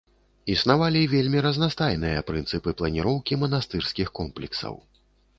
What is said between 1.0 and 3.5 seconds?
вельмі разнастайныя прынцыпы планіроўкі